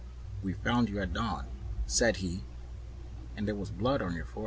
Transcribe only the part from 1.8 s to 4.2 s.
said he, "and there was blood on